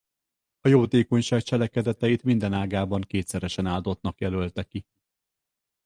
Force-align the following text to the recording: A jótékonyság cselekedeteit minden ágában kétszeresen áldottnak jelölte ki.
A 0.59 0.67
jótékonyság 0.67 1.41
cselekedeteit 1.41 2.23
minden 2.23 2.53
ágában 2.53 3.01
kétszeresen 3.01 3.65
áldottnak 3.65 4.19
jelölte 4.21 4.63
ki. 4.63 4.85